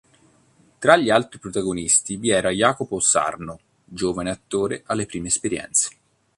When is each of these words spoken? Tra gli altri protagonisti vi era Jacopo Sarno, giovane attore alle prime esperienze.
Tra 0.79 0.97
gli 0.97 1.11
altri 1.11 1.37
protagonisti 1.37 2.17
vi 2.17 2.31
era 2.31 2.49
Jacopo 2.49 2.99
Sarno, 2.99 3.59
giovane 3.85 4.31
attore 4.31 4.81
alle 4.87 5.05
prime 5.05 5.27
esperienze. 5.27 5.89